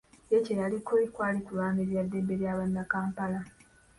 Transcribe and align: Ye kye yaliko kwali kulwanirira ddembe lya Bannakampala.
Ye 0.31 0.37
kye 0.45 0.53
yaliko 0.61 0.93
kwali 1.15 1.39
kulwanirira 1.45 2.03
ddembe 2.05 2.33
lya 2.41 2.57
Bannakampala. 2.57 3.39